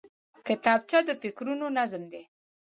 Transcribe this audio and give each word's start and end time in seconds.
کتابچه 0.47 0.99
د 1.07 1.09
فکرونو 1.21 1.65
نظم 1.77 2.03
دی 2.11 2.23